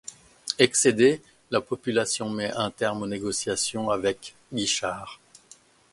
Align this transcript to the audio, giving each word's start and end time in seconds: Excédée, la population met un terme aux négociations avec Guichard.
Excédée, 0.57 1.21
la 1.51 1.61
population 1.61 2.27
met 2.31 2.49
un 2.53 2.71
terme 2.71 3.03
aux 3.03 3.07
négociations 3.07 3.91
avec 3.91 4.33
Guichard. 4.51 5.19